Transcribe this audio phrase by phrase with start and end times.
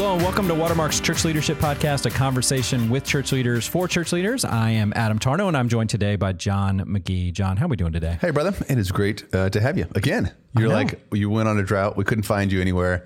[0.00, 4.14] Hello and welcome to Watermark's Church Leadership Podcast, a conversation with church leaders for church
[4.14, 4.46] leaders.
[4.46, 7.34] I am Adam Tarnow and I'm joined today by John McGee.
[7.34, 8.16] John, how are we doing today?
[8.18, 8.54] Hey, brother.
[8.66, 10.32] It is great uh, to have you again.
[10.56, 11.98] You're like, you went on a drought.
[11.98, 13.04] We couldn't find you anywhere.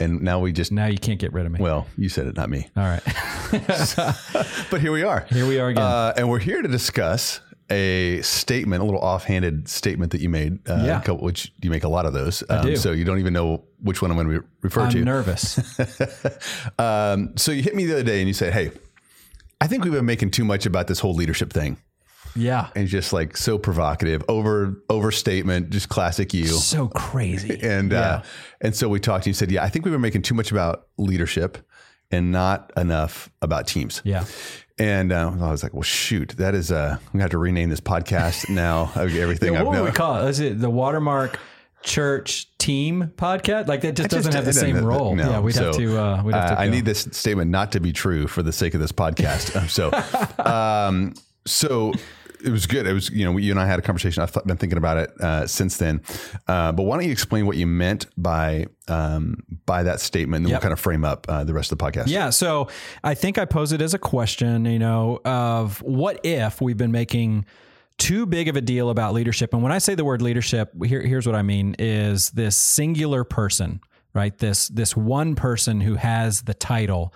[0.00, 1.60] And now we just, Now you can't get rid of me.
[1.60, 2.68] well, you said it, not me.
[2.76, 3.02] All right.
[4.72, 5.24] But here we are.
[5.30, 5.84] Here we are again.
[5.84, 7.40] Uh, and we're here to discuss
[7.70, 11.00] a statement, a little offhanded statement that you made, uh, Yeah.
[11.00, 12.42] couple- which you make a lot of those.
[12.48, 12.76] Um, do.
[12.76, 15.04] So you don't even know which one I'm going to refer I'm to.
[15.04, 15.58] nervous.
[16.78, 18.70] um, so you hit me the other day and you said, hey,
[19.60, 21.78] I think we've been making too much about this whole leadership thing.
[22.36, 22.68] Yeah.
[22.76, 26.46] And just like so provocative, over overstatement, just classic you.
[26.46, 27.58] So crazy.
[27.62, 28.22] And uh,
[28.60, 29.22] and so we talked.
[29.26, 31.58] And you said, "Yeah, I think we were making too much about leadership
[32.10, 34.24] and not enough about teams." Yeah.
[34.78, 36.70] And uh, I was like, "Well, shoot, that is.
[36.70, 38.92] Uh, I'm gonna have to rename this podcast now.
[38.96, 40.30] Everything Yeah, I've what would we call it?
[40.30, 41.38] Is it the Watermark
[41.82, 43.66] Church Team Podcast?
[43.66, 45.16] Like that just It doesn't have the same role.
[45.16, 45.30] no.
[45.30, 45.98] Yeah, we'd have to.
[45.98, 46.60] Uh, we'd have uh, to.
[46.60, 49.56] I need this statement not to be true for the sake of this podcast.
[49.58, 51.14] Um, so, um,
[51.46, 51.92] so
[52.44, 52.86] it was good.
[52.86, 54.22] It was you know you and I had a conversation.
[54.22, 56.02] I've th- been thinking about it uh, since then.
[56.46, 60.46] Uh, but why don't you explain what you meant by um, by that statement, and
[60.46, 60.56] then Yep.
[60.60, 62.04] we'll kind of frame up uh, the rest of the podcast.
[62.08, 62.30] Yeah.
[62.30, 62.68] So
[63.04, 66.92] I think I pose it as a question, you know, of what if we've been
[66.92, 67.44] making
[67.98, 69.52] too big of a deal about leadership?
[69.52, 73.24] And when I say the word leadership, here, here's what I mean is this singular
[73.24, 73.80] person,
[74.14, 74.36] right?
[74.38, 77.12] This, this one person who has the title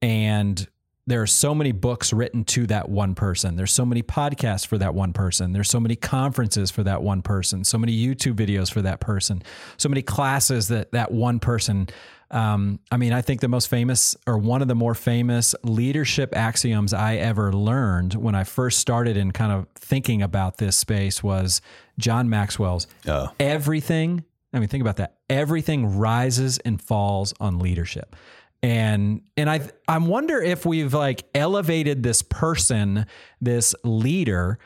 [0.00, 0.66] and
[1.06, 3.56] there are so many books written to that one person.
[3.56, 5.52] There's so many podcasts for that one person.
[5.52, 7.62] There's so many conferences for that one person.
[7.64, 9.42] So many YouTube videos for that person.
[9.76, 11.88] So many classes that that one person.
[12.30, 16.34] Um, I mean, I think the most famous or one of the more famous leadership
[16.34, 21.22] axioms I ever learned when I first started in kind of thinking about this space
[21.22, 21.60] was
[21.98, 23.30] John Maxwell's Oh.
[23.38, 24.24] everything.
[24.54, 25.16] I mean, think about that.
[25.28, 28.16] Everything rises and falls on leadership
[28.64, 33.04] and and I I wonder if we've like elevated this person,
[33.38, 34.58] this leader,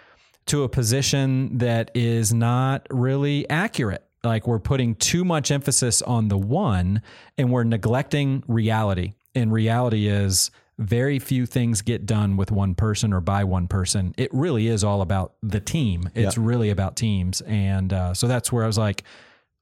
[0.46, 4.04] to a position that is not really accurate.
[4.22, 7.02] Like we're putting too much emphasis on the one,
[7.36, 9.14] and we're neglecting reality.
[9.34, 14.14] And reality is very few things get done with one person or by one person.
[14.16, 16.08] It really is all about the team.
[16.14, 19.02] It's really about teams, and uh, so that's where I was like.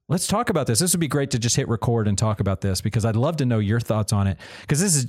[0.09, 0.79] Let's talk about this.
[0.79, 3.35] This would be great to just hit record and talk about this because I'd love
[3.37, 4.37] to know your thoughts on it.
[4.61, 5.07] Because this is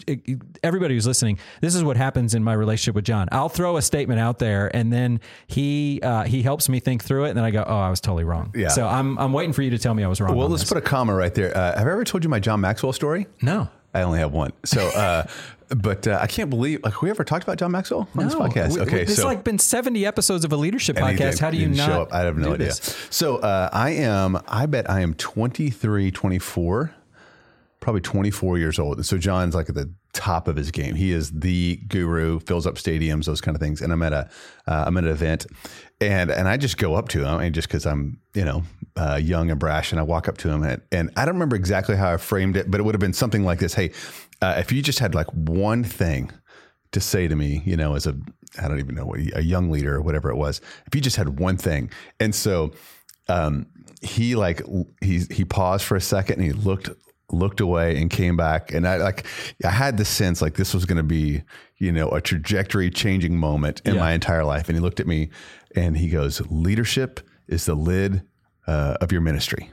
[0.64, 1.38] everybody who's listening.
[1.60, 3.28] This is what happens in my relationship with John.
[3.30, 7.26] I'll throw a statement out there, and then he uh, he helps me think through
[7.26, 8.68] it, and then I go, "Oh, I was totally wrong." Yeah.
[8.68, 10.36] So I'm I'm waiting for you to tell me I was wrong.
[10.36, 10.68] Well, let's this.
[10.68, 11.56] put a comma right there.
[11.56, 13.28] Uh, have I ever told you my John Maxwell story?
[13.40, 13.68] no.
[13.94, 14.52] I only have one.
[14.66, 15.26] So, uh,
[15.76, 18.74] but uh, I can't believe like we ever talked about John Maxwell on this podcast.
[18.74, 21.16] We- Okay, it's so like been 70 episodes of a leadership podcast.
[21.18, 22.12] didn't- How do you didn't show up?
[22.12, 22.68] I have no idea.
[22.68, 22.96] this?
[23.10, 24.38] So uh, I am.
[24.48, 26.94] I bet I am 23, 24,
[27.80, 28.96] probably 24 years old.
[28.96, 30.94] And so John's like at the top of his game.
[30.94, 33.82] He is the guru, fills up stadiums, those kind of things.
[33.82, 34.28] And I'm at a,
[34.66, 35.46] uh, I'm at an event,
[36.00, 38.62] and and I just go up to him, mean, just because I'm you know
[38.96, 41.56] uh, young and brash, and I walk up to him, and, and I don't remember
[41.56, 43.92] exactly how I framed it, but it would have been something like this: Hey,
[44.42, 46.30] uh, if you just had like one thing
[46.92, 48.16] to say to me, you know, as a
[48.60, 51.16] I don't even know what a young leader or whatever it was, if you just
[51.16, 52.72] had one thing, and so
[53.28, 53.66] um,
[54.00, 54.62] he like
[55.02, 56.88] he he paused for a second and he looked
[57.30, 58.72] looked away and came back.
[58.72, 59.26] And I like
[59.64, 61.42] I had the sense like this was going to be
[61.76, 64.00] you know a trajectory changing moment in Yeah.
[64.00, 64.68] my entire life.
[64.68, 65.28] And he looked at me
[65.74, 68.22] and he goes leadership is the lid
[68.66, 69.70] uh, of your ministry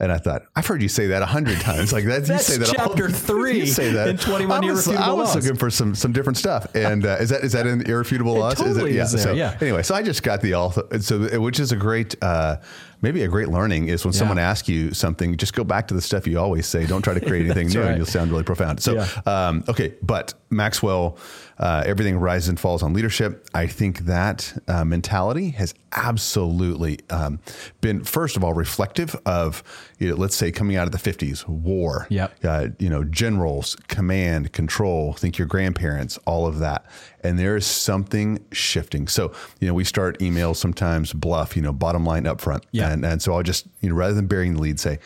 [0.00, 1.92] and I thought I've heard you say that a hundred times.
[1.92, 4.08] Like that That's you say that all- chapter three you say that.
[4.08, 6.74] in 21 I was, I was looking for some some different stuff.
[6.74, 8.54] And uh, is that is that in irrefutable laws?
[8.54, 9.04] Totally yeah.
[9.04, 9.56] is there, so yeah.
[9.60, 10.70] anyway so I just got the all
[11.00, 12.56] so which is a great uh,
[13.02, 16.00] maybe a great learning is when someone asks you something just go back to the
[16.02, 16.86] stuff you always say.
[16.86, 17.88] Don't try to create anything new right.
[17.88, 18.80] and you'll sound really profound.
[18.80, 19.08] So Yeah.
[19.26, 21.18] um, okay but Maxwell
[21.58, 27.40] uh, everything rises and falls on leadership I think that uh, mentality has absolutely um,
[27.80, 29.62] been first of all reflective of
[29.98, 32.44] you know, let's say coming out of the 50s war Yep.
[32.44, 36.86] uh, you know, generals, command, control, think your grandparents, all of that.
[37.24, 39.08] And there is something shifting.
[39.08, 42.64] So, you know, we start emails sometimes bluff, you know, bottom line up front.
[42.70, 42.90] Yeah.
[42.90, 44.98] And, and so I'll just, you know, rather than burying the lead, say,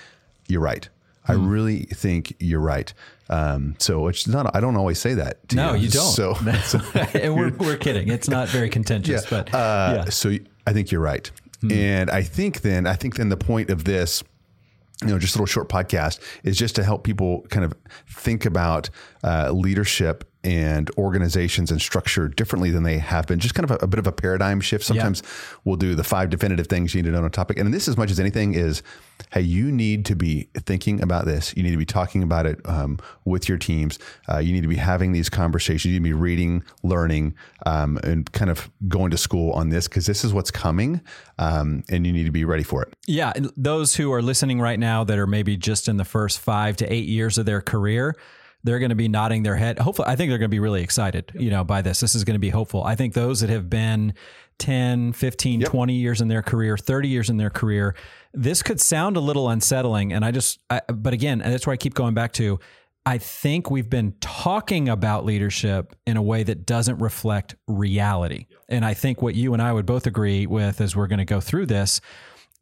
[0.48, 0.88] you're right.
[1.28, 1.48] I Hmm.
[1.48, 2.92] really think you're right.
[3.30, 5.48] Um, so it's not, I don't always say that.
[5.50, 6.02] To No, you don't.
[6.12, 6.34] So,
[7.14, 8.08] and we're, we're kidding.
[8.08, 10.10] It's not very contentious, but uh, yeah.
[10.10, 10.36] So
[10.66, 11.30] I think you're right.
[11.70, 14.24] And I think then, I think then the point of this,
[15.00, 17.72] you know, just a little short podcast is just to help people kind of
[18.08, 18.90] think about
[19.22, 23.38] uh, leadership and organizations and structure differently than they have been.
[23.38, 24.84] Just kind of a, a bit of a paradigm shift.
[24.84, 25.56] Sometimes yeah.
[25.64, 27.58] we'll do the five definitive things you need to know on a topic.
[27.58, 28.82] And this, as much as anything, is
[29.32, 31.56] hey, you need to be thinking about this.
[31.56, 33.98] You need to be talking about it um, with your teams.
[34.28, 35.86] Uh, you need to be having these conversations.
[35.86, 37.34] You need to be reading, learning,
[37.64, 41.00] um, and kind of going to school on this because this is what's coming,
[41.38, 42.94] um, and you need to be ready for it.
[43.06, 46.76] Yeah, those who are listening right now that are maybe just in the first five
[46.78, 48.16] to eight years of their career
[48.64, 49.78] they're going to be nodding their head.
[49.78, 52.00] Hopefully, I think they're going to be really excited, you know, by this.
[52.00, 52.84] This is going to be hopeful.
[52.84, 54.14] I think those that have been
[54.58, 55.70] 10, 15, yep.
[55.70, 57.94] 20 years in their career, 30 years in their career,
[58.32, 60.12] this could sound a little unsettling.
[60.12, 62.60] And I just, I, but again, that's why I keep going back to,
[63.04, 68.46] I think we've been talking about leadership in a way that doesn't reflect reality.
[68.68, 71.24] And I think what you and I would both agree with as we're going to
[71.24, 72.00] go through this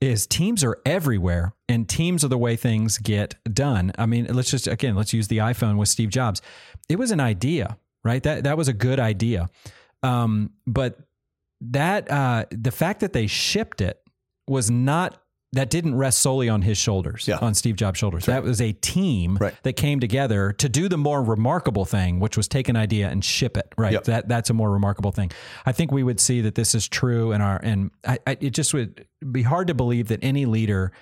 [0.01, 3.93] is teams are everywhere and teams are the way things get done.
[3.99, 6.41] I mean, let's just again, let's use the iPhone with Steve Jobs.
[6.89, 8.23] It was an idea, right?
[8.23, 9.49] That that was a good idea.
[10.03, 10.99] Um, but
[11.61, 14.01] that uh, the fact that they shipped it
[14.49, 15.21] was not
[15.53, 17.39] that didn't rest solely on his shoulders, yeah.
[17.39, 18.29] on Steve Jobs' shoulders.
[18.29, 18.35] Right.
[18.35, 19.55] That was a team right.
[19.65, 23.25] that came together to do the more remarkable thing, which was take an idea and
[23.25, 23.73] ship it.
[23.77, 23.93] Right.
[23.93, 24.05] Yep.
[24.05, 25.33] That that's a more remarkable thing.
[25.67, 28.51] I think we would see that this is true in our, and I, I, it
[28.51, 30.93] just would be hard to believe that any leader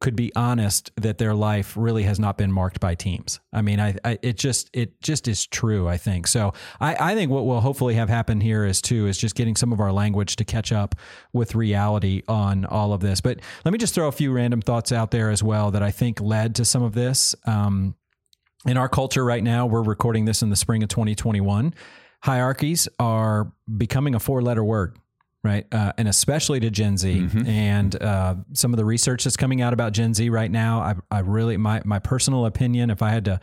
[0.00, 3.40] could be honest that their life really has not been marked by teams.
[3.52, 5.88] I mean, I, I it just it just is true.
[5.88, 6.52] I think so.
[6.80, 9.72] I, I think what will hopefully have happen here is too is just getting some
[9.72, 10.94] of our language to catch up
[11.32, 13.20] with reality on all of this.
[13.20, 15.90] But let me just throw a few random thoughts out there as well that I
[15.90, 17.34] think led to some of this.
[17.46, 17.94] Um,
[18.64, 21.74] in our culture right now, we're recording this in the spring of 2021.
[22.22, 24.96] Hierarchies are becoming a four letter word
[25.44, 25.66] right?
[25.72, 27.12] Uh, and especially to Gen Z.
[27.12, 27.46] Mm-hmm.
[27.46, 30.94] And uh, some of the research that's coming out about Gen Z right now, I,
[31.10, 33.40] I really, my, my personal opinion, if I had to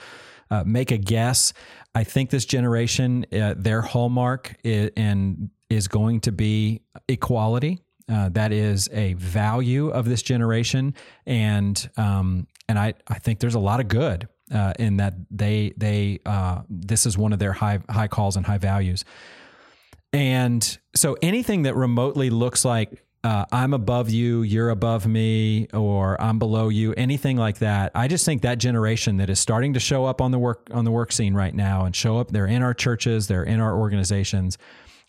[0.51, 1.53] uh, make a guess,
[1.93, 7.79] I think this generation, uh, their hallmark is, and is going to be equality.
[8.11, 10.95] Uh, that is a value of this generation,
[11.27, 15.73] and um, and I, I think there's a lot of good uh, in that they
[15.77, 16.17] they
[16.67, 19.05] this is one of their high high calls and high values.
[20.13, 26.19] And so anything that remotely looks like uh, I'm above you, you're above me, or
[26.21, 27.91] I'm below you, anything like that.
[27.93, 30.85] I just think that generation that is starting to show up on the work on
[30.85, 33.77] the work scene right now and show up, they're in our churches, they're in our
[33.77, 34.57] organizations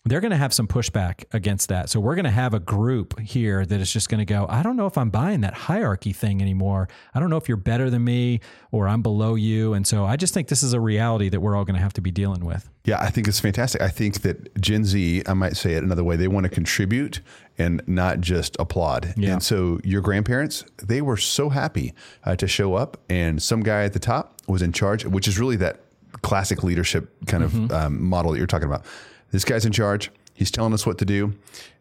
[0.05, 1.87] they're going to have some pushback against that.
[1.87, 4.63] So we're going to have a group here that is just going to go, I
[4.63, 6.89] don't know if I'm buying that hierarchy thing anymore.
[7.13, 8.39] I don't know if you're better than me
[8.71, 9.73] or I'm below you.
[9.73, 11.93] And so I just think this is a reality that we're all going to have
[11.93, 12.67] to be dealing with.
[12.83, 13.79] Yeah, I think it's fantastic.
[13.79, 17.21] I think that Gen Z, I might say it another way, they want to contribute
[17.59, 19.13] and not just applaud.
[19.15, 19.33] Yeah.
[19.33, 21.93] And so your grandparents, they were so happy
[22.23, 25.37] uh, to show up, and some guy at the top was in charge, which is
[25.37, 25.81] really that
[26.23, 27.71] classic leadership kind of mm-hmm.
[27.71, 28.83] um, model that you're talking about
[29.31, 30.11] this guy's in charge.
[30.33, 31.33] He's telling us what to do,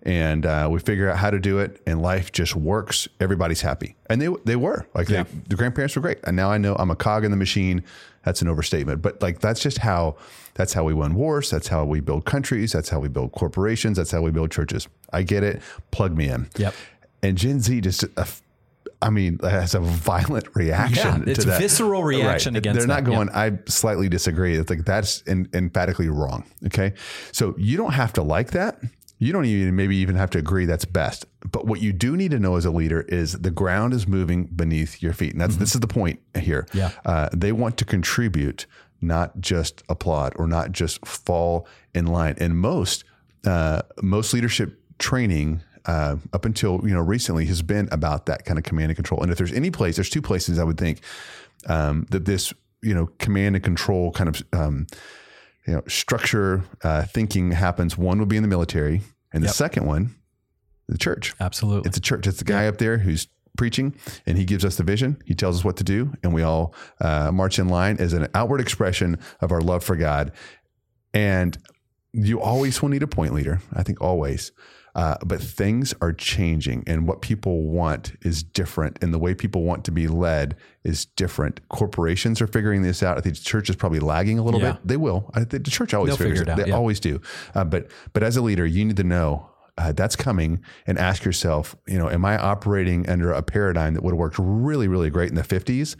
[0.03, 3.09] and uh, we figure out how to do it, and life just works.
[3.19, 5.23] Everybody's happy, and they they were like yeah.
[5.23, 6.19] they, the grandparents were great.
[6.25, 7.83] And now I know I'm a cog in the machine.
[8.25, 10.17] That's an overstatement, but like that's just how
[10.55, 11.49] that's how we win wars.
[11.49, 12.73] That's how we build countries.
[12.73, 13.97] That's how we build corporations.
[13.97, 14.89] That's how we build churches.
[15.13, 15.63] I get it.
[15.91, 16.49] Plug me in.
[16.57, 16.75] Yep.
[17.23, 18.25] And Gen Z just uh,
[19.03, 21.25] I mean, has a violent reaction.
[21.25, 21.61] Yeah, it's to that.
[21.61, 22.59] visceral reaction right.
[22.59, 22.81] against.
[22.81, 23.31] They're not going.
[23.31, 24.57] I slightly disagree.
[24.57, 26.45] It's like that's in, emphatically wrong.
[26.67, 26.93] Okay,
[27.33, 28.81] so you don't have to like that.
[29.19, 31.27] You don't even maybe even have to agree that's best.
[31.51, 34.47] But what you do need to know as a leader is the ground is moving
[34.47, 35.61] beneath your feet, and that's mm-hmm.
[35.61, 36.67] this is the point here.
[36.75, 38.67] Yeah, uh, they want to contribute,
[39.01, 42.35] not just applaud or not just fall in line.
[42.39, 43.05] And most
[43.47, 48.59] uh, most leadership training uh, up until you know recently has been about that kind
[48.59, 49.23] of command and control.
[49.23, 51.01] And if there's any place, there's two places I would think
[51.67, 54.87] um, that this you know command and control kind of um,
[55.67, 57.97] you know structure uh, thinking happens.
[57.97, 59.55] One would be in the military, and the yep.
[59.55, 60.15] second one,
[60.89, 61.35] the church.
[61.41, 62.27] Absolutely, it's a church.
[62.27, 63.95] It's the guy up there who's preaching
[64.27, 66.75] and he gives us the vision he tells us what to do and we all
[67.01, 70.33] uh, march in line as an outward expression of our love for god
[71.13, 71.59] and
[72.13, 74.53] you always will need a point leader i think always
[74.95, 79.63] uh, but things are changing, and what people want is different, and the way people
[79.63, 81.67] want to be led is different.
[81.69, 83.19] Corporations are figuring this out.
[83.19, 84.73] I think the church is probably lagging a little yeah.
[84.73, 84.81] bit.
[84.87, 85.31] They will.
[85.35, 86.57] I think the church always They'll figures it out.
[86.57, 86.75] They yeah.
[86.75, 87.21] always do.
[87.55, 91.25] Uh, but but as a leader, you need to know uh, that's coming and ask
[91.25, 95.09] yourself, you know, am I operating under a paradigm that would have worked really, really
[95.09, 95.97] great in the 50s?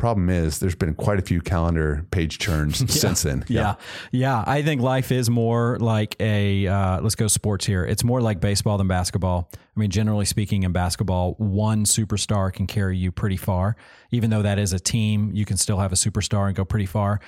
[0.00, 2.86] Problem is, there's been quite a few calendar page turns yeah.
[2.86, 3.44] since then.
[3.48, 3.60] Yeah.
[3.60, 3.74] yeah.
[4.12, 7.84] yeah, I think life is more like a uh, let's go sports here.
[7.84, 9.50] It's more like baseball than basketball.
[9.52, 13.76] I mean, generally speaking, in basketball, one superstar can carry you pretty far.
[14.10, 16.86] Even though that is a team, you can still have a superstar and go pretty
[16.86, 17.20] far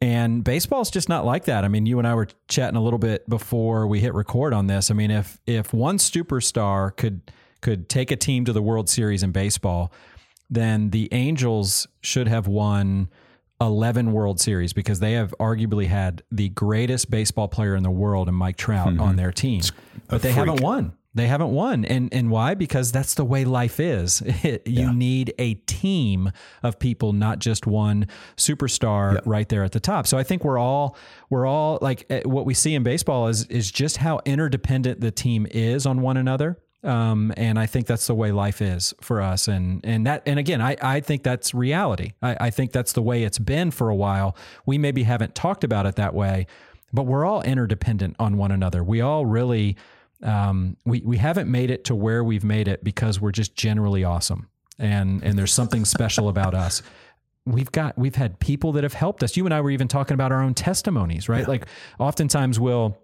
[0.00, 1.64] And baseball's just not like that.
[1.64, 4.68] I mean, you and I were chatting a little bit before we hit record on
[4.68, 4.92] this.
[4.92, 9.24] I mean, if if one superstar could could take a team to the World Series
[9.24, 9.92] in baseball,
[10.52, 13.08] then the Angels should have won
[13.60, 18.28] 11 World Series because they have arguably had the greatest baseball player in the world
[18.28, 19.00] and Mike Trout mm-hmm.
[19.00, 19.62] on their team.
[20.08, 20.46] But they freak.
[20.46, 20.92] haven't won.
[21.14, 21.84] They haven't won.
[21.84, 22.54] And and why?
[22.54, 24.22] Because that's the way life is.
[24.42, 24.92] you yeah.
[24.92, 26.32] need a team
[26.62, 28.06] of people, not just one
[28.36, 29.22] superstar yep.
[29.26, 30.06] right there at the top.
[30.06, 30.96] So I think we're all
[31.28, 35.10] we're all like eh, what we see in baseball is is just how interdependent the
[35.10, 36.58] team is on one another.
[36.84, 39.46] Um, and I think that's the way life is for us.
[39.46, 42.12] And and that and again, I, I think that's reality.
[42.22, 44.36] I, I think that's the way it's been for a while.
[44.66, 46.46] We maybe haven't talked about it that way,
[46.92, 48.82] but we're all interdependent on one another.
[48.82, 49.76] We all really
[50.22, 54.02] um, we we haven't made it to where we've made it because we're just generally
[54.02, 54.48] awesome.
[54.78, 56.82] And and there's something special about us
[57.44, 60.14] we've got we've had people that have helped us you and i were even talking
[60.14, 61.48] about our own testimonies right yeah.
[61.48, 61.66] like
[61.98, 62.96] oftentimes we'll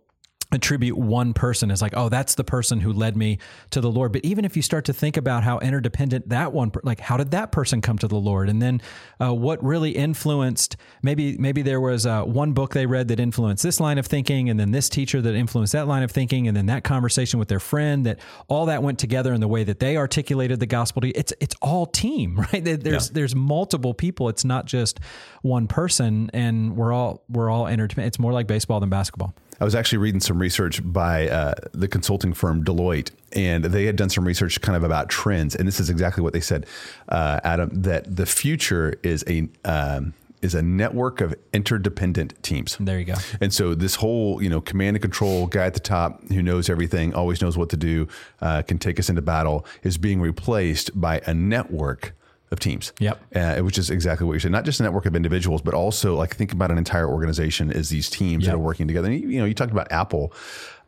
[0.50, 3.38] attribute one person as like, oh, that's the person who led me
[3.70, 4.12] to the Lord.
[4.12, 7.32] But even if you start to think about how interdependent that one, like, how did
[7.32, 8.48] that person come to the Lord?
[8.48, 8.80] And then
[9.20, 10.76] uh, what really influenced?
[11.02, 14.48] Maybe maybe there was uh, one book they read that influenced this line of thinking,
[14.48, 17.48] and then this teacher that influenced that line of thinking, and then that conversation with
[17.48, 18.06] their friend.
[18.06, 21.02] That all that went together in the way that they articulated the gospel.
[21.02, 21.12] To you.
[21.14, 22.64] It's it's all team, right?
[22.64, 23.12] There's yeah.
[23.12, 24.30] there's multiple people.
[24.30, 24.98] It's not just
[25.42, 28.14] one person, and we're all we're all interdependent.
[28.14, 29.34] It's more like baseball than basketball.
[29.60, 33.96] I was actually reading some research by uh, the consulting firm Deloitte, and they had
[33.96, 35.56] done some research kind of about trends.
[35.56, 36.66] And this is exactly what they said,
[37.08, 42.76] uh, Adam, that the future is a um, is a network of interdependent teams.
[42.78, 43.14] There you go.
[43.40, 46.70] And so this whole, you know, command and control guy at the top who knows
[46.70, 48.06] everything, always knows what to do,
[48.40, 52.14] uh, can take us into battle, is being replaced by a network
[52.50, 52.92] of teams.
[52.98, 53.20] Yep.
[53.34, 54.52] Uh, which is exactly what you said.
[54.52, 57.88] Not just a network of individuals, but also like think about an entire organization as
[57.88, 58.52] these teams yep.
[58.52, 59.08] that are working together.
[59.08, 60.32] And, you know, you talked about Apple.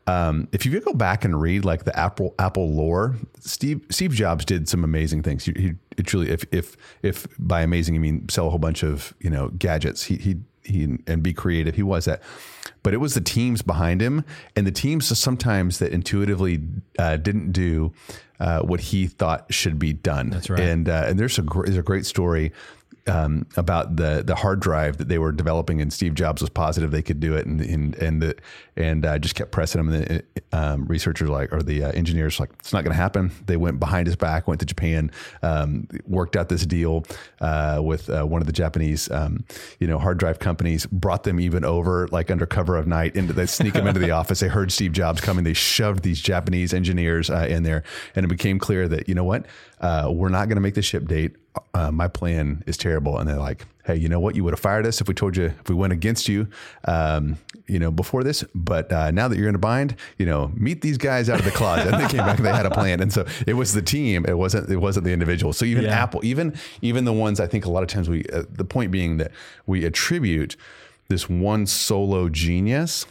[0.07, 4.45] Um, if you go back and read like the Apple Apple lore, Steve Steve Jobs
[4.45, 5.45] did some amazing things.
[5.45, 9.14] He, he truly, if if if by amazing you mean sell a whole bunch of
[9.21, 10.37] you know gadgets, he he
[10.71, 11.75] he and be creative.
[11.75, 12.23] He was that,
[12.83, 14.25] but it was the teams behind him
[14.57, 16.61] and the teams sometimes that intuitively
[16.99, 17.93] uh, didn't do
[18.41, 20.31] uh, what he thought should be done.
[20.31, 20.61] That's right.
[20.61, 22.53] And uh, and there's a there's a great story
[23.07, 26.90] um, about the the hard drive that they were developing, and Steve Jobs was positive
[26.90, 28.35] they could do it, and and and the,
[28.76, 29.88] and uh, just kept pressing him.
[29.92, 33.30] And the um, researchers like, or the uh, engineers like, it's not going to happen.
[33.47, 35.11] They went behind his back, went to Japan,
[35.42, 37.04] um, worked out this deal
[37.40, 39.45] uh, with uh, one of the Japanese, um,
[39.78, 40.87] you know, hard drive companies.
[40.87, 44.11] Brought them even over, like under cover of night, into they sneak them into the
[44.11, 44.40] office.
[44.40, 45.45] They heard Steve Jobs coming.
[45.45, 47.83] They shoved these Japanese engineers uh, in there,
[48.14, 49.47] and it became clear that you know what,
[49.81, 51.37] uh, we're not going to make the ship date
[51.75, 53.19] uh, my plan is terrible.
[53.19, 54.37] And they're like, hey, you know what?
[54.37, 56.49] You would have fired us if we told you, if we went against you,
[56.85, 58.45] um, you know, before this.
[58.55, 61.45] But uh, now that you're in a bind, you know, meet these guys out of
[61.45, 61.93] the closet.
[61.93, 63.01] and they came back and they had a plan.
[63.01, 64.25] And so it was the team.
[64.27, 65.53] It wasn't, it wasn't the individual.
[65.53, 66.03] So even yeah.
[66.03, 68.93] Apple, even, even the ones I think a lot of times we, uh, the point
[68.93, 69.33] being that
[69.67, 70.57] we attribute
[71.09, 73.07] this one solo genius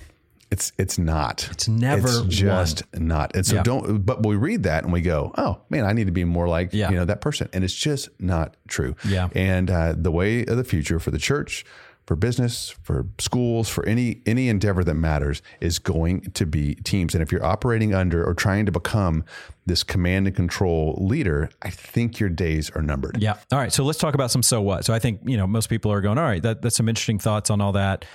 [0.51, 1.47] it's it's not.
[1.51, 3.07] It's never it's just one.
[3.07, 3.35] not.
[3.35, 3.63] And so yeah.
[3.63, 4.05] don't.
[4.05, 6.73] But we read that and we go, oh man, I need to be more like
[6.73, 6.89] yeah.
[6.89, 8.95] you know that person, and it's just not true.
[9.05, 9.29] Yeah.
[9.35, 11.65] And uh, the way of the future for the church,
[12.07, 17.13] for business, for schools, for any any endeavor that matters is going to be teams.
[17.13, 19.25] And if you're operating under or trying to become
[19.67, 23.17] this command and control leader, I think your days are numbered.
[23.21, 23.37] Yeah.
[23.51, 23.71] All right.
[23.71, 24.85] So let's talk about some so what.
[24.85, 27.19] So I think you know most people are going, all right, that, that's some interesting
[27.19, 28.05] thoughts on all that.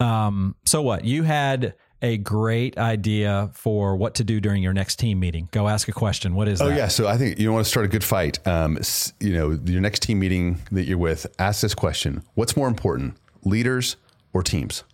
[0.00, 1.74] Um, so what you had
[2.04, 5.48] a great idea for what to do during your next team meeting.
[5.52, 6.34] Go ask a question.
[6.34, 6.74] What is oh, that?
[6.74, 8.46] Oh yeah, so I think you want to start a good fight.
[8.46, 8.78] Um,
[9.20, 13.16] you know, your next team meeting that you're with, ask this question: What's more important,
[13.42, 13.96] leaders
[14.34, 14.84] or teams?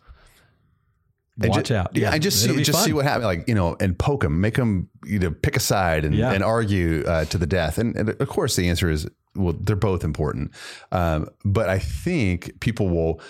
[1.37, 1.97] Watch ju- out.
[1.97, 2.85] Yeah, I just see, just fun.
[2.85, 3.25] see what happens.
[3.25, 6.33] Like you know, and poke them, make them you know pick a side and, yeah.
[6.33, 7.78] and argue uh, to the death.
[7.78, 10.52] And, and, of course, the answer is well, they're both important.
[10.92, 13.21] Um, but I think people will.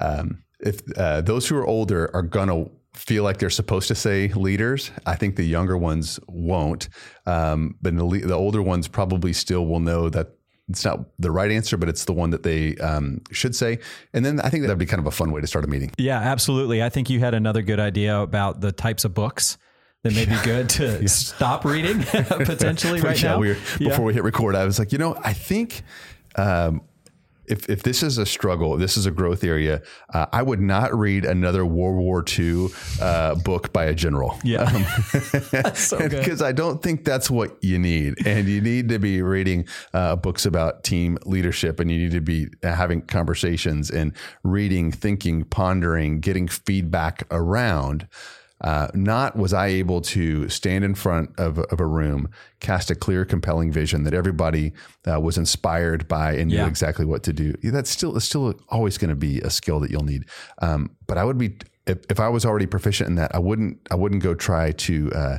[0.00, 4.28] Um, if uh, those who are older are gonna feel like they're supposed to say
[4.28, 4.90] leaders.
[5.06, 6.88] I think the younger ones won't,
[7.26, 10.30] um, but the, the, older ones probably still will know that
[10.68, 13.78] it's not the right answer, but it's the one that they um, should say.
[14.12, 15.92] And then I think that'd be kind of a fun way to start a meeting.
[15.96, 16.82] Yeah, absolutely.
[16.82, 19.56] I think you had another good idea about the types of books
[20.02, 21.06] that may be good to yeah.
[21.06, 23.38] stop reading potentially right yeah, now.
[23.38, 25.82] We were, before we hit record, I was like, you know, I think.
[26.36, 26.82] Um,
[27.48, 30.96] if, if this is a struggle, this is a growth area, uh, I would not
[30.96, 32.68] read another World War II
[33.00, 34.38] uh, book by a general.
[34.44, 34.62] Yeah.
[34.62, 34.86] Um,
[36.08, 38.26] because I don't think that's what you need.
[38.26, 42.20] And you need to be reading uh, books about team leadership and you need to
[42.20, 44.12] be having conversations and
[44.42, 48.08] reading, thinking, pondering, getting feedback around.
[48.60, 52.28] Uh, not was I able to stand in front of, of a room,
[52.60, 54.72] cast a clear, compelling vision that everybody
[55.10, 56.66] uh, was inspired by and knew yeah.
[56.66, 57.54] exactly what to do.
[57.62, 60.24] That's still it's still always going to be a skill that you'll need.
[60.60, 63.78] Um, but I would be if, if I was already proficient in that, I wouldn't
[63.90, 65.38] I wouldn't go try to uh,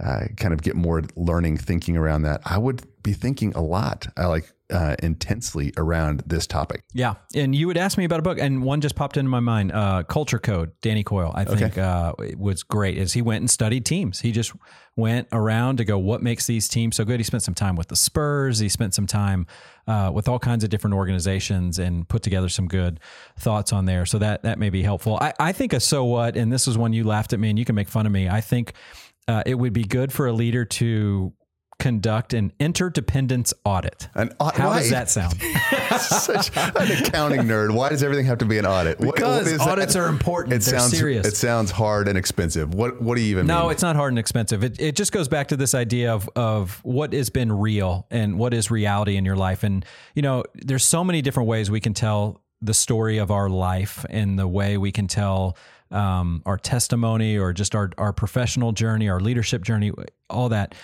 [0.00, 2.40] uh kind of get more learning thinking around that.
[2.44, 4.08] I would be thinking a lot.
[4.16, 6.84] I like uh, intensely around this topic.
[6.92, 9.40] Yeah, and you would ask me about a book, and one just popped into my
[9.40, 9.72] mind.
[9.72, 11.32] Uh, Culture Code, Danny Coyle.
[11.34, 11.80] I think okay.
[11.80, 12.98] uh, was great.
[12.98, 14.20] Is he went and studied teams.
[14.20, 14.52] He just
[14.96, 17.20] went around to go, what makes these teams so good?
[17.20, 18.58] He spent some time with the Spurs.
[18.58, 19.46] He spent some time
[19.86, 22.98] uh, with all kinds of different organizations and put together some good
[23.38, 24.06] thoughts on there.
[24.06, 25.18] So that that may be helpful.
[25.20, 27.58] I, I think a so what, and this is one you laughed at me, and
[27.58, 28.28] you can make fun of me.
[28.28, 28.72] I think.
[29.28, 31.32] Uh, it would be good for a leader to
[31.78, 34.08] conduct an interdependence audit.
[34.14, 34.78] An How why?
[34.78, 35.40] does that sound?
[36.00, 37.74] Such an accounting nerd.
[37.74, 38.98] Why does everything have to be an audit?
[38.98, 40.00] Because what, what audits that?
[40.00, 40.54] are important.
[40.54, 41.26] It They're sounds serious.
[41.26, 42.74] It sounds hard and expensive.
[42.74, 43.46] What What do you even?
[43.46, 43.56] Mean?
[43.56, 43.72] No, mean?
[43.72, 44.64] it's not hard and expensive.
[44.64, 48.38] It it just goes back to this idea of of what has been real and
[48.38, 49.62] what is reality in your life.
[49.62, 53.50] And you know, there's so many different ways we can tell the story of our
[53.50, 55.56] life and the way we can tell
[55.90, 59.92] um, our testimony or just our our professional journey, our leadership journey,
[60.30, 60.74] all that.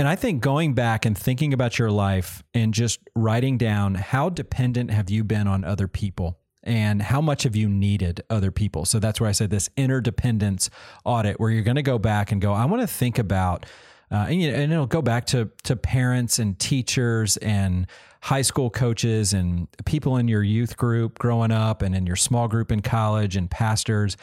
[0.00, 4.30] And I think going back and thinking about your life and just writing down how
[4.30, 8.86] dependent have you been on other people and how much have you needed other people.
[8.86, 10.70] So that's where I said this interdependence
[11.04, 13.66] audit, where you're going to go back and go, I want to think about,
[14.10, 17.86] uh, and, you know, and it'll go back to to parents and teachers and
[18.22, 22.48] high school coaches and people in your youth group growing up and in your small
[22.48, 24.16] group in college and pastors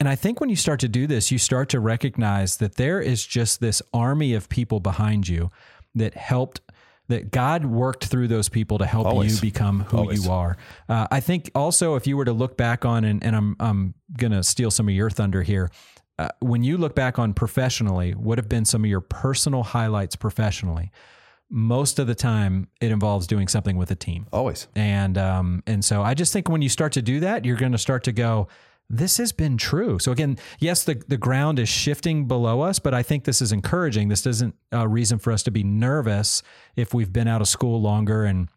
[0.00, 3.00] and I think when you start to do this, you start to recognize that there
[3.00, 5.50] is just this army of people behind you
[5.94, 6.60] that helped
[7.08, 9.36] that God worked through those people to help Always.
[9.36, 10.24] you become who Always.
[10.24, 10.56] you are.
[10.88, 13.94] Uh, I think also if you were to look back on, and, and I'm I'm
[14.16, 15.70] gonna steal some of your thunder here.
[16.18, 20.16] Uh, when you look back on professionally, what have been some of your personal highlights
[20.16, 20.92] professionally?
[21.50, 24.26] Most of the time, it involves doing something with a team.
[24.32, 24.66] Always.
[24.74, 27.72] And um, and so I just think when you start to do that, you're going
[27.72, 28.48] to start to go
[28.90, 29.98] this has been true.
[29.98, 33.50] So again, yes, the, the ground is shifting below us, but I think this is
[33.50, 34.08] encouraging.
[34.08, 36.42] This isn't a reason for us to be nervous
[36.76, 38.48] if we've been out of school longer and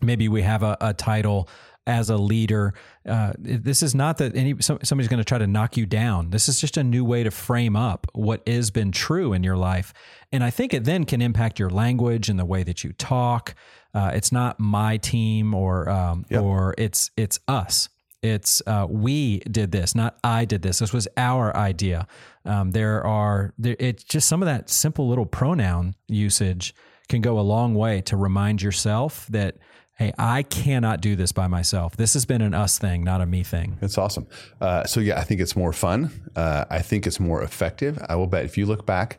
[0.00, 1.48] maybe we have a, a title
[1.88, 2.74] as a leader.
[3.06, 6.30] Uh, this is not that any somebody's going to try to knock you down.
[6.30, 9.56] This is just a new way to frame up what has been true in your
[9.56, 9.94] life,
[10.30, 13.54] and I think it then can impact your language and the way that you talk.
[13.94, 16.42] Uh, it's not my team or um, yep.
[16.42, 17.88] or it's it's us.
[18.22, 20.80] It's uh, we did this, not I did this.
[20.80, 22.06] This was our idea.
[22.44, 26.74] Um, there are there, it's just some of that simple little pronoun usage
[27.08, 29.56] can go a long way to remind yourself that
[29.94, 31.96] hey, I cannot do this by myself.
[31.96, 33.78] This has been an us thing, not a me thing.
[33.82, 34.26] It's awesome.
[34.60, 36.10] Uh, so yeah, I think it's more fun.
[36.36, 37.98] Uh, I think it's more effective.
[38.08, 39.18] I will bet if you look back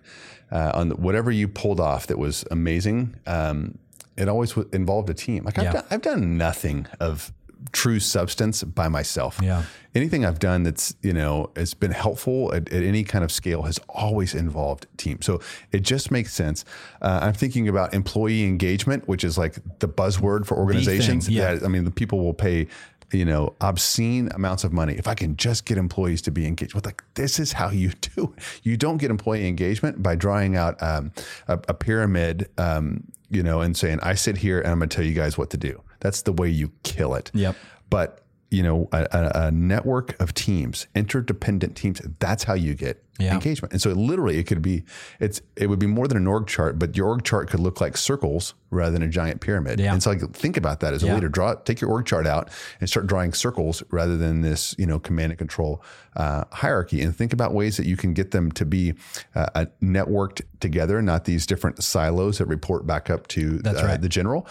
[0.52, 3.16] uh, on whatever you pulled off that was amazing.
[3.28, 3.78] Um,
[4.18, 5.44] it always involved a team.
[5.46, 5.72] Like I've, yeah.
[5.72, 7.32] done, I've done nothing of
[7.72, 9.40] true substance by myself.
[9.42, 9.64] Yeah.
[9.96, 13.64] Anything I've done that's, you know, has been helpful at, at any kind of scale
[13.64, 15.22] has always involved team.
[15.22, 15.42] So
[15.72, 16.64] it just makes sense.
[17.02, 21.28] Uh, I'm thinking about employee engagement, which is like the buzzword for organizations.
[21.28, 21.56] Yeah.
[21.56, 22.68] That, I mean, the people will pay
[23.12, 24.94] you know, obscene amounts of money.
[24.94, 27.90] If I can just get employees to be engaged with, like, this is how you
[28.16, 28.34] do.
[28.38, 28.44] It.
[28.64, 31.12] You don't get employee engagement by drawing out um,
[31.48, 34.96] a, a, pyramid, um, you know, and saying, I sit here and I'm going to
[34.96, 35.82] tell you guys what to do.
[36.00, 37.32] That's the way you kill it.
[37.34, 37.56] Yep.
[37.90, 42.02] But you know, a, a, network of teams, interdependent teams.
[42.18, 43.36] That's how you get yeah.
[43.36, 43.74] engagement.
[43.74, 44.86] And so, it literally, it could be
[45.20, 47.80] it's it would be more than an org chart, but your org chart could look
[47.80, 49.80] like circles rather than a giant pyramid.
[49.80, 49.94] Yeah.
[49.94, 51.16] And so, like, think about that as a yeah.
[51.16, 51.30] leader.
[51.30, 54.98] Draw, take your org chart out and start drawing circles rather than this, you know,
[54.98, 55.84] command and control
[56.16, 57.04] uh, hierarchy.
[57.04, 58.96] And think about ways that you can get them to be
[59.36, 64.02] uh, networked together, not these different silos that report back up to uh, right.
[64.02, 64.48] the general.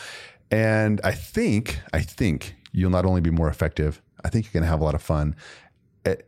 [0.50, 4.62] And I think, I think you'll not only be more effective, I think you're going
[4.62, 5.36] to have a lot of fun.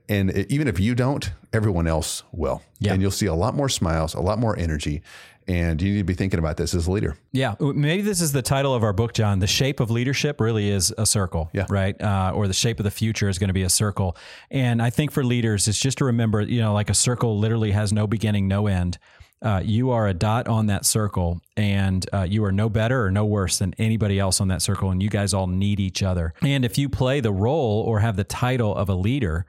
[0.08, 2.62] And even if you don't, everyone else will.
[2.80, 2.92] Yeah.
[2.92, 5.02] And you'll see a lot more smiles, a lot more energy.
[5.48, 7.16] And you need to be thinking about this as a leader.
[7.32, 7.54] Yeah.
[7.58, 9.38] Maybe this is the title of our book, John.
[9.38, 11.66] The shape of leadership really is a circle, yeah.
[11.70, 12.00] right?
[12.00, 14.16] Uh, or the shape of the future is going to be a circle.
[14.50, 17.70] And I think for leaders, it's just to remember, you know, like a circle literally
[17.70, 18.98] has no beginning, no end
[19.42, 23.10] uh, you are a dot on that circle and uh, you are no better or
[23.10, 24.90] no worse than anybody else on that circle.
[24.90, 26.34] And you guys all need each other.
[26.42, 29.46] And if you play the role or have the title of a leader,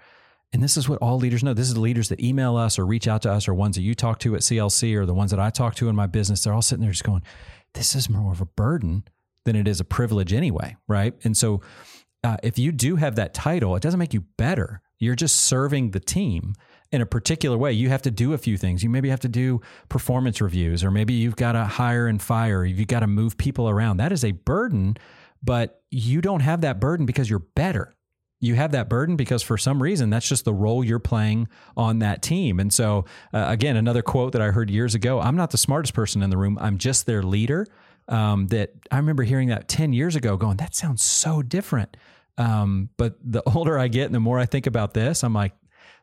[0.54, 1.54] and this is what all leaders know.
[1.54, 3.84] This is the leaders that email us or reach out to us or ones that
[3.84, 6.44] you talk to at CLC or the ones that I talk to in my business.
[6.44, 7.24] They're all sitting there just going,
[7.74, 9.04] this is more of a burden
[9.46, 10.76] than it is a privilege anyway.
[10.88, 11.14] Right.
[11.24, 11.62] And so
[12.24, 14.82] uh, if you do have that title, it doesn't make you better.
[15.02, 16.54] You're just serving the team
[16.92, 17.72] in a particular way.
[17.74, 18.84] You have to do a few things.
[18.84, 19.60] You maybe have to do
[19.90, 22.64] performance reviews, or maybe you've got to hire and fire.
[22.64, 23.98] You've got to move people around.
[23.98, 24.98] That is a burden,
[25.42, 27.96] but you don't have that burden because you're better.
[28.42, 32.00] You have that burden because for some reason that's just the role you're playing on
[32.00, 32.60] that team.
[32.60, 35.96] And so, uh, again, another quote that I heard years ago I'm not the smartest
[35.96, 37.66] person in the room, I'm just their leader.
[38.08, 41.96] Um, that I remember hearing that 10 years ago, going, that sounds so different.
[42.38, 45.54] Um, but the older I get and the more I think about this, I'm like,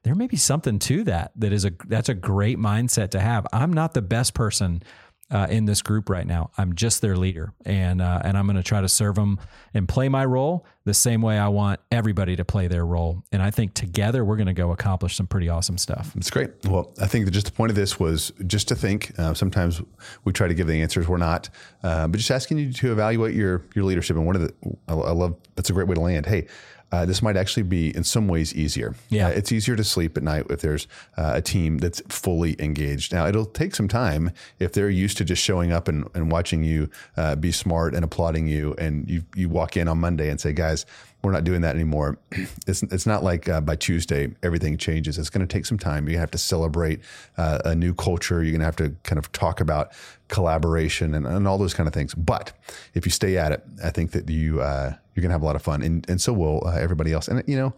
[0.05, 1.33] there may be something to that.
[1.37, 3.47] That is a that's a great mindset to have.
[3.53, 4.83] I'm not the best person
[5.31, 6.51] uh, in this group right now.
[6.57, 9.39] I'm just their leader, and uh, and I'm going to try to serve them
[9.75, 13.23] and play my role the same way I want everybody to play their role.
[13.31, 16.13] And I think together we're going to go accomplish some pretty awesome stuff.
[16.17, 16.51] It's great.
[16.65, 19.13] Well, I think that just the point of this was just to think.
[19.19, 19.83] Uh, sometimes
[20.25, 21.51] we try to give the answers, we're not,
[21.83, 24.17] uh, but just asking you to evaluate your your leadership.
[24.17, 24.55] And one of the
[24.89, 26.27] I love that's a great way to land.
[26.27, 26.47] Hey
[26.91, 28.95] uh, this might actually be in some ways easier.
[29.11, 29.29] Yeah.
[29.29, 33.13] Uh, it's easier to sleep at night if there's uh, a team that's fully engaged.
[33.13, 36.65] Now, it'll take some time if they're used to just showing up and, and watching
[36.65, 40.41] you uh, be smart and applauding you, and you, you walk in on Monday and
[40.41, 40.87] say, guys,
[41.23, 42.19] we're not doing that anymore.
[42.67, 45.17] It's, it's not like uh, by Tuesday everything changes.
[45.17, 46.07] It's going to take some time.
[46.07, 47.01] You have to celebrate
[47.39, 48.43] uh, a new culture.
[48.43, 49.93] You're going to have to kind of talk about
[50.29, 52.15] collaboration and, and all those kind of things.
[52.15, 52.53] But
[52.93, 55.47] if you stay at it, I think that you uh, you're going to have a
[55.47, 57.27] lot of fun, and and so will uh, everybody else.
[57.27, 57.75] And you know,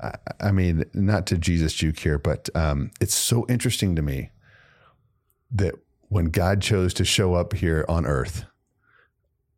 [0.00, 4.30] I, I, mean, not to Jesus juke here, but um, it's so interesting to me
[5.52, 5.74] that
[6.08, 8.46] when God chose to show up here on Earth,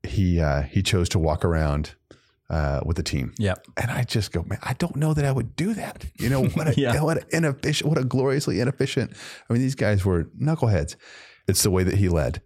[0.03, 1.95] he uh, he chose to walk around
[2.51, 3.33] uh, with the team.
[3.39, 3.55] Yeah.
[3.81, 6.05] And I just go, man, I don't know that I would do that.
[6.19, 7.01] You know, what a, yeah.
[7.03, 9.13] what a inefficient, what a gloriously inefficient.
[9.49, 10.97] I mean, these guys were knuckleheads.
[11.49, 12.43] It's the way that he led.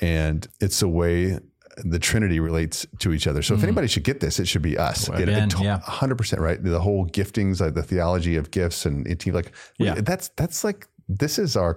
[0.00, 1.40] And it's the way
[1.78, 3.42] the Trinity relates to each other.
[3.42, 3.58] So mm.
[3.58, 5.08] if anybody should get this, it should be us.
[5.08, 5.80] Well, again, it, it, yeah.
[5.80, 6.62] 100% right.
[6.62, 9.94] The whole giftings, like the theology of gifts and it, like, yeah.
[10.00, 11.76] that's, that's like this is our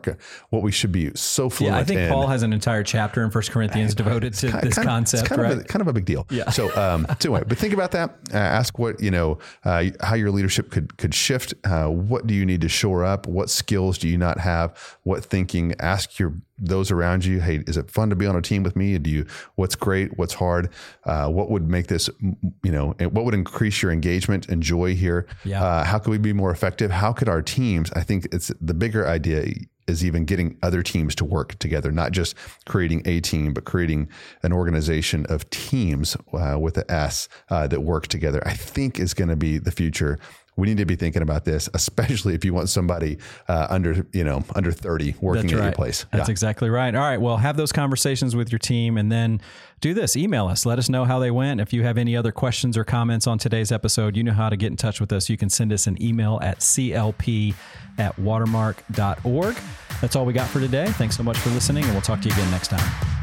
[0.49, 1.75] what we should be so fluent.
[1.75, 2.09] Yeah, I think in.
[2.09, 5.21] Paul has an entire chapter in First Corinthians devoted to kind, this kind concept.
[5.21, 5.51] It's kind, right?
[5.53, 6.27] of a, kind of a big deal.
[6.29, 6.49] Yeah.
[6.51, 8.11] So, um, so anyway, but think about that.
[8.31, 11.53] Uh, ask what you know, uh, how your leadership could could shift.
[11.63, 13.27] Uh, what do you need to shore up?
[13.27, 14.97] What skills do you not have?
[15.03, 15.73] What thinking?
[15.79, 17.39] Ask your those around you.
[17.39, 18.97] Hey, is it fun to be on a team with me?
[18.97, 19.25] Do you?
[19.55, 20.17] What's great?
[20.17, 20.69] What's hard?
[21.05, 22.09] Uh, what would make this?
[22.63, 25.27] You know, what would increase your engagement and joy here?
[25.43, 25.63] Yeah.
[25.63, 26.91] Uh, how could we be more effective?
[26.91, 27.91] How could our teams?
[27.93, 29.53] I think it's the bigger idea
[29.87, 32.35] is even getting other teams to work together, not just
[32.65, 34.09] creating a team, but creating
[34.41, 38.41] an organization of teams uh, with an S uh, that work together.
[38.45, 40.19] I think is going to be the future
[40.55, 44.23] we need to be thinking about this, especially if you want somebody uh, under you
[44.23, 46.05] know under thirty working That's at your place.
[46.11, 46.31] That's yeah.
[46.31, 46.93] exactly right.
[46.93, 49.41] All right, well, have those conversations with your team, and then
[49.81, 50.15] do this.
[50.15, 50.65] Email us.
[50.65, 51.59] Let us know how they went.
[51.59, 54.55] If you have any other questions or comments on today's episode, you know how to
[54.57, 55.29] get in touch with us.
[55.29, 57.53] You can send us an email at clp
[57.97, 59.57] at watermark.org.
[60.01, 60.87] That's all we got for today.
[60.93, 63.22] Thanks so much for listening, and we'll talk to you again next time.